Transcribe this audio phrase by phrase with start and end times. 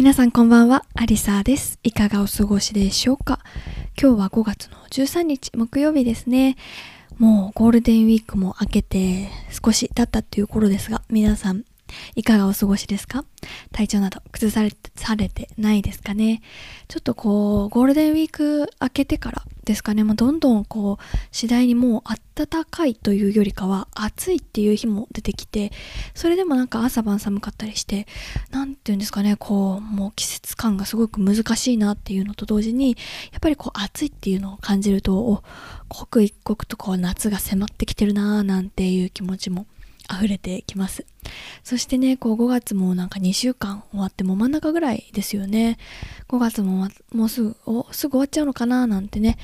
[0.00, 1.78] 皆さんこんばんは、アリサです。
[1.82, 3.38] いかがお過ごしでしょうか？
[4.00, 6.56] 今日は5月の13日木曜日ですね。
[7.18, 11.64] もうゴールデンウィークも明けて少し経ったっていう頃ですが、皆さん
[12.14, 13.24] いかがお過ごしですか？
[13.72, 16.42] 体調など崩されされてないですかね？
[16.88, 22.02] ちょっとこう、ゴールデンウィーク明けてからですかね、もうどんどんこう、次第にもう
[22.34, 25.70] 暖かいというよりかは暑いっていう日も出てきて、
[26.14, 28.06] それでもなんか朝晩寒かったりして、
[28.50, 32.96] なんていうんですかね、こう、もう季節感がすごく難しいなっていうのと同時に、
[33.32, 35.42] やっぱりこう暑いっていうのを感じると、
[35.88, 39.66] 刻一刻とこう夏が迫ってきてるなーなんていう気持ちも
[40.10, 41.06] 溢れてきます。
[41.62, 45.78] そしてねこう5月もなんか2週間終わっても真ん中ぐらいですよね。
[46.28, 47.56] 5月ももうすぐ
[47.92, 49.38] すぐ終わっちゃうのかななんてね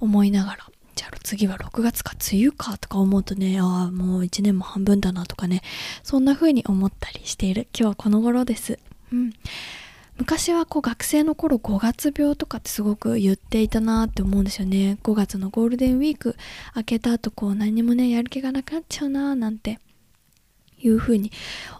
[0.00, 0.66] 思いながら。
[0.94, 5.62] じゃあ次は6月か梅雨かとか思うとねああもう1年も半分だなとかね
[6.02, 7.66] そんな風に思ったりしている。
[7.72, 8.78] 今日はこの頃です。
[9.12, 9.32] うん。
[10.18, 14.98] 昔はこう学生の頃5月病とかってすごく言っていたなって思うんですよね。
[15.02, 16.36] 5月のゴールデンウィーク
[16.76, 19.80] 明けた後こう何もねやる気がなくなっちゃうななんて。
[20.82, 21.32] いうふうに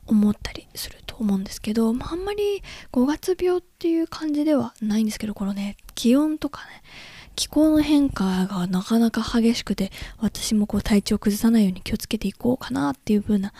[0.07, 6.83] 思ったりすると思うんですけど、まあ、あんまり5月病っていう感じではないんですけどこのね気温とかね
[7.35, 13.53] 気候の変化がなかなか激しくて私もこう体調崩さないように気をつけていこうかなっていうふうな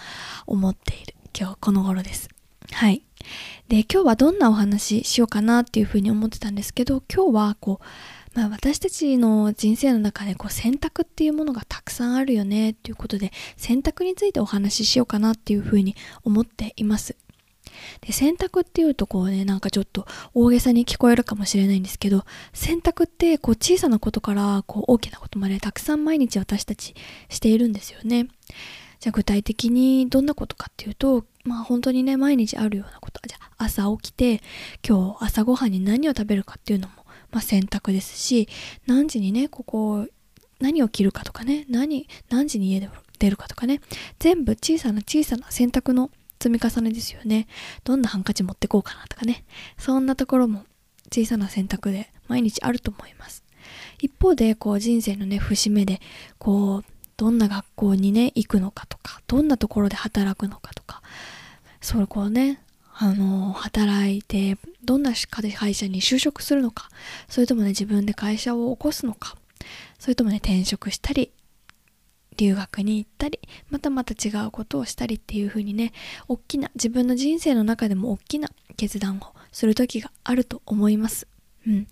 [0.47, 2.29] 思っている今日この頃です。
[2.73, 3.03] はい。
[3.69, 7.85] で今日はどんなお話しようかなっていうふうに思ってたんですけど今日はこう
[8.35, 15.95] まあ、私たちの人生の中でこう選択っていうものがたくさんあるよねっていうことで選択についてお話ししようかなっていうふうに
[16.25, 17.17] 思っています。
[18.01, 26.95] で選択っていうとこうねなんかちょっと大げさに聞こえるかもしれないんですけど選択ってこう小さなことからこう大きなことまでたくさん毎日私たち
[27.29, 28.29] しているんですよね。
[29.01, 34.41] じゃあ具体的にどんなことかっていうとまあ本当にね毎日あるようなことじゃあ朝起きて
[34.87, 37.02] 今日朝ごはんに何を食べるかっていうのも
[37.33, 38.49] まあ、選択ですし
[38.87, 40.07] 何時にねここ
[40.61, 42.89] 何を着るかとかね何何時に家で
[43.19, 43.81] 出るかとかね
[44.19, 46.11] 全部小さな小さな選択の
[46.41, 47.47] 積み重ねですよね。
[47.85, 49.45] どんなハンカチ持ってこうかなとかね。
[49.79, 50.65] そんなところも
[51.13, 53.45] 小さな選択で毎日あると思います。
[54.01, 56.01] 一方でこう人生のね節目で
[56.39, 56.85] こう
[57.17, 61.03] どんな学校にね行くのかとかどんなところで働くのかとか
[61.81, 62.61] それこうね
[62.95, 66.89] あの働いてどんな会社に就職するのか。
[67.29, 69.37] それともね自分で会社を起こすのか。
[69.99, 71.31] それともね転職したり
[72.37, 73.39] 留学に行ったり
[73.71, 75.93] またまた違うことをしたりっていう風にね
[76.29, 81.27] 大きな自分の人生の中でも大きな決断をする時があると思います。
[81.67, 81.87] うん、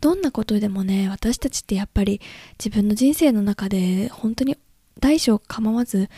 [0.00, 2.20] どんなことでもね私たちってやっぱり
[2.58, 4.56] 自分の人生の中で本当に
[4.98, 6.10] 大小構わず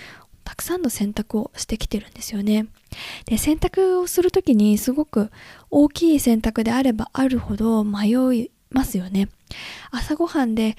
[0.44, 2.66] たくさんの選択をしてきてるんですよね。
[3.26, 5.30] で選択をする時にすごく
[5.70, 9.28] 大きい選択であればあるほど迷いますよね。
[9.90, 10.76] 朝ごはんで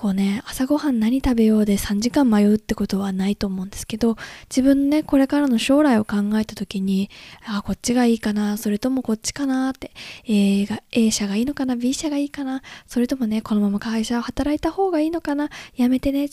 [0.00, 4.16] こうね、朝ごはん何食べようで3時間迷うってことはないと思うんですけど、
[4.48, 7.10] 自分のね、これからの将来を考えた時に、
[7.46, 9.90] あ、こっちがいいかな、それともこっちかなって、
[10.24, 16.28] A が、A 社がいいのかな、B 社がいいかな、それともね、このまま会社を働いた方がいいのかな、やめてね、違う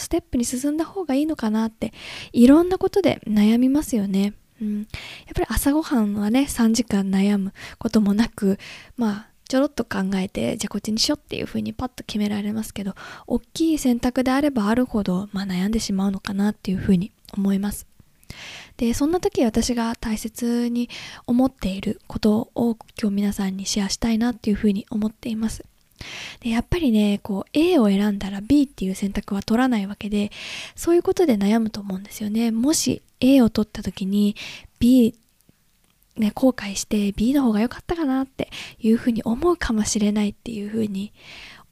[0.00, 1.92] ステップに進んだ方がいいのかなって、
[2.32, 4.34] いろんなことで悩みますよね。
[4.60, 4.86] うん、やっ
[5.34, 8.58] ぱり朝ごはんはね3時間悩むこともなく
[8.96, 12.94] まあちょろっと考えてじゃあこっちにしようっていう風にパッと決められますけど
[13.26, 17.86] 大きい選択であればあるほど、まあ、悩んでしまうのかなっていう風に思います。
[18.78, 20.88] でそんな時私が大切に
[21.26, 25.66] 思っていることを今日皆さんにシェアしたいなっていう風に思っています。
[26.40, 30.30] でやっぱりねこう A を選んだら B っていう選択は取らないわけで
[30.76, 32.52] そういうことで悩むと思うんですよね。
[32.52, 34.34] もし A を取った時に
[34.78, 35.14] B
[36.16, 41.12] ね、後悔して B の方が良かったかなっていうふうに思うかもしれないっていうふうに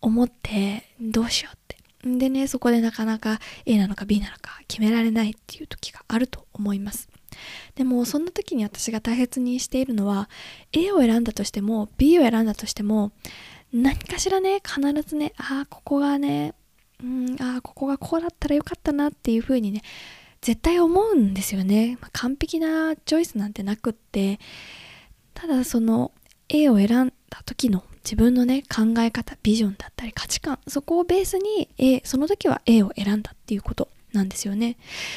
[0.01, 1.59] 思ってどうしようっ
[2.03, 2.19] てん。
[2.19, 7.09] でね、そこでなかなか A なのか B なのか決められないっていう時があると思います。
[7.75, 10.29] でもそんな時に私が大切にしているのは
[10.73, 13.13] A を選んだとしても B を選んだとしても
[13.73, 16.55] 何かしらね必ずねああここがね
[17.03, 19.83] うんああここがこうだったらよかったなっていうふうにね
[20.41, 24.39] 絶対思うんですよね、まあ、完璧なチョイスなんてなくって。
[25.35, 26.13] ただその
[26.49, 34.77] A を選んだ時の自分のね考え方ビジョンだったり価値観そこをベースに A その時は A を選んだっていうことなんですよね。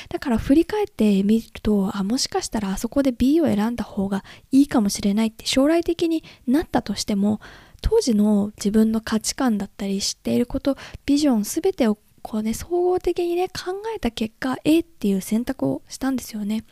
[0.09, 7.41] だから振り返ってみるとあもしかしたらあそこで B を選んだ方がいいかもしれないって将来的になったとしても
[7.81, 16.63] 当時の自分の価値観だったり知っていることビジョン全てをこうね総合的にね考えた結果 A っていう選択をしたんですよね。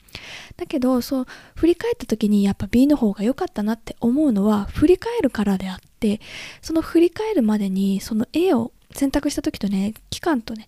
[0.55, 1.25] だけどそう
[1.55, 6.21] 振り返った時にやっぱ B の方が良かったなって思うのは振り返るからであって
[6.61, 10.67] その振り返るまでにその A を選択した時とね期間とね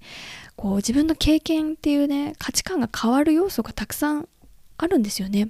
[0.55, 4.27] こう自分の経験っていうね価値観が変わる要素がたくさん
[4.77, 5.49] あるんですよね。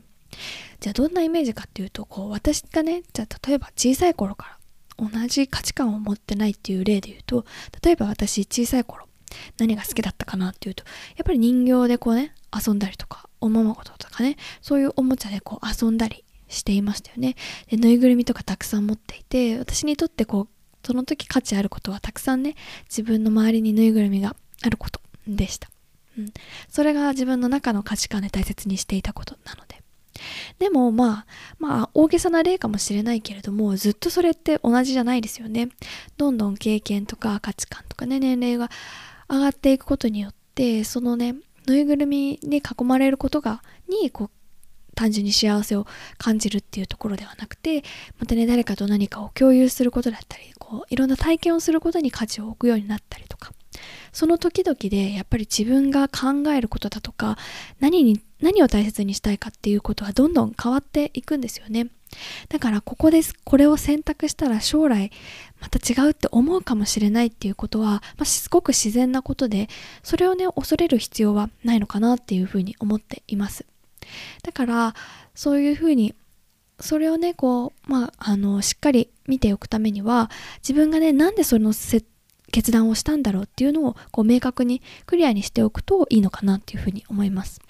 [0.79, 4.57] じゃあどんなイメージかっていうとこう私がねじゃあ例えば小さい頃か
[4.99, 7.45] ら同じ価値観を持ってないっていう例で言うと
[7.83, 9.07] 例えば私小さい頃
[9.57, 10.83] 何が好きだったかなっていうと
[11.17, 17.35] やっぱり人形でこうね遊んだりとかおままごととかねそういうおもちゃでこう遊んだりしていましたよね。
[17.67, 20.47] でぬいぐるみとかたくさん持っていて私にとってこう
[20.85, 22.55] その時価値あることはたくさんね
[22.89, 25.69] 自分の周りにぬいぐるみがあることでした、
[26.17, 26.33] うん、
[26.67, 29.81] それが自分の中の価値観で大切にしていたことなので。
[30.59, 31.25] でもまあ
[31.57, 35.69] まあ大げさな例かもしれないけれどもずっとそれって同じじゃないですよね。
[36.17, 38.69] どんどん経験とか価値観とかね年齢が
[39.33, 41.35] 上がっていくことによってそのね
[41.65, 44.29] ぬいぐるみに囲まれることがにこう
[44.95, 45.87] 単純に幸せを
[46.19, 47.83] 感じるっていうところではなくて
[48.19, 53.53] またね誰かと何かを共有することだったりこういろんな体験をすることに価値を置くようになったりとか
[54.11, 57.37] その時々でやっぱり自分が考えることだとか
[57.79, 61.87] 何に何を大切にしたいかっていうことはどんどん変わっていくんですよね。
[62.49, 65.11] だからここですこれを選択したら将来
[65.59, 69.69] また違うって思うかもしれないっていうことは、まあ、すごく自然なことで
[70.03, 73.65] それをね恐れる必要はないのかなっていうふうに思っています。
[74.43, 74.95] だから
[75.33, 76.13] そういうふうに
[76.79, 81.73] それをねこうまああのしっかり見ておくためには自分がねなんでその
[82.51, 87.61] 決断をしたんだろうっていうのをこう明確にクリアにしておくといいのかなっていうふうに思います。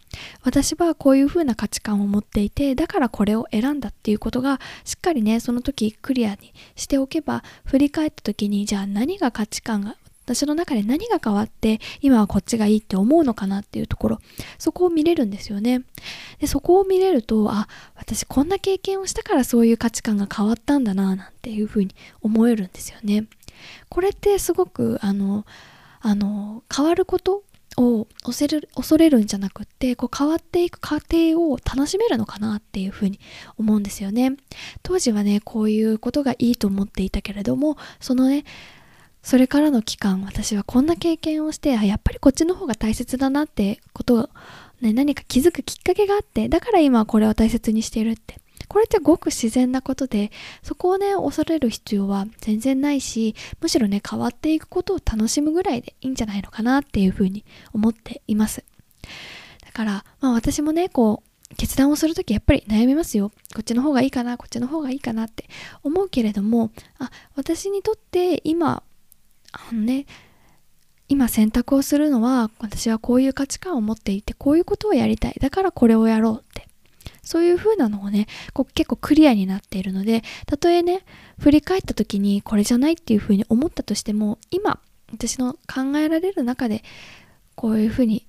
[0.44, 14.20] 私はこういう風な価値観を持っていてだからこれを選んだっていうことがしっかりねその時クリアにしておけば振り返った時にじゃあ何が価値観が私の中で何が変わって今はこっちがいいって思うのかなっていうところ
[14.58, 15.84] そこを見れるんですよね。
[16.40, 23.26] でそこを見れるとあ私こんな経験をしたからそういう価値観が変わったんだななんていうふうに思えるんですよね。
[23.90, 25.46] これってすごくあの
[26.00, 27.44] あの変わること
[27.78, 33.20] を恐れる恐れるんじゃなくってこう変わっていく過程を楽しめるのかなっていうふうに
[33.58, 34.34] 思うんですよね。
[34.84, 38.46] 当時はねこういうことがいいと思っていたけれどもそのね
[39.22, 44.30] それからの期間私はこんな経験をしてあやっぱりこっちの方が大切だなってことを、
[44.82, 48.36] ね、何か気づくきっかけがあってだから今はこれを大切にしているって
[48.74, 50.32] これってごく自然なことで
[50.64, 58.66] そこをね恐れる必要は全然ないしむしろね変わっていくことを楽しむぐらいでいいんじゃないのかなっていうふうに思っています
[59.64, 63.30] だからまあ私もねこう決断をするときやっぱり悩みますよ。
[63.54, 65.48] こっちの方がいいかな、こっちの方がいいかなって
[65.84, 68.82] 思うけれども、あ、私にとって今、
[69.52, 70.08] あのね、
[71.14, 76.68] 今選択をするのは私はこういう価値観を持っていてこういうことをやりたいだからこれをやろうって
[77.24, 81.04] そういう風なのをね、こう結構クリアになっているので、たとえね、
[81.40, 84.80] 振り返った時にこれじゃないっていう風に思ったとしても、今、
[85.12, 86.84] 私の考えられる中で、
[87.56, 88.26] こういう風に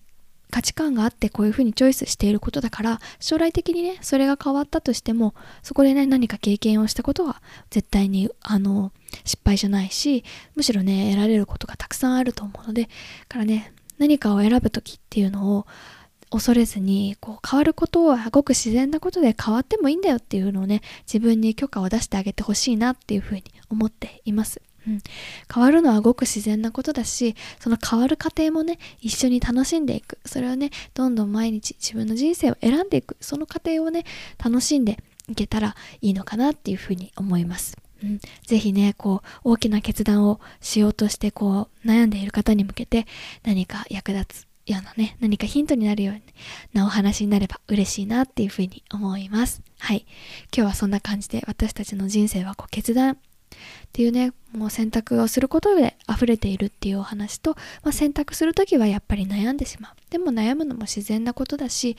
[0.55, 5.35] 価値観があってこういう風にチョイスしていることだから将来的にねそれが変わったとしても
[5.65, 8.93] そこでね何か経験をしたことは絶対にあの
[9.25, 10.23] 失敗じゃないし
[10.55, 12.89] むしろね得られることがたくさんあると思うので
[13.27, 15.67] からね何かを選ぶ時っていうのを
[16.35, 24.61] 恐れずにこう変わることはごく自然なことで変わってもいいんだよっていうのをね自分に許可を出してあげてほしいなっていうふうに思っています。
[24.87, 25.01] うん、
[25.53, 34.05] 変わるのはごく自然なことだしその変わる過程もね一緒に楽しんでいくそれをねどんどん毎日自分の人生を選んでいくその過程をね
[34.45, 34.99] 楽しんで
[35.29, 37.79] いけたらいいのかなっていうふうに思います。
[38.03, 43.07] うん、ぜひねこう大きな決断をしようとしてこう悩んでいる方に向けて
[43.45, 46.21] 何か役立つようなね、何かヒントになるよう
[46.73, 49.63] なお話になれば嬉しいなっていうふうに思います。
[49.79, 50.07] はい。
[50.55, 53.17] 今日はそんな感じで私たちの人生はこう決断っ
[53.93, 59.93] ていうね、もう選択をすることで溢れているっていうお話と、まあ、選択するときはやっぱり悩んでしまう。
[60.11, 61.97] でも悩むのも自然なことだし、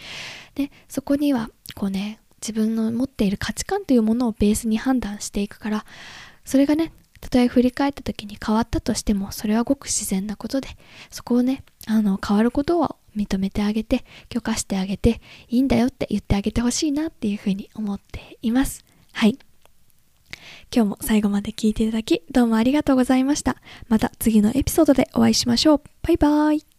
[0.56, 5.86] ね、そこにはこうね、自分の持っている価値観というものをベースに判断していくから、
[6.44, 6.92] それがね、
[7.26, 10.70] たとえ振り返った時に変わったとしてもそれはごく自然なことで
[11.10, 18.84] そこをねあの変わることを認めてあげて許可してあげていいんだよって言ってあげてほしいなっていうふうに思っています。
[19.14, 19.40] はい。
[20.76, 23.56] 今日も最後まで聞いていただきどうもありがとうございました。
[23.88, 25.82] また次のエピソードでお会いしましょう。
[26.04, 26.75] バイバーイ。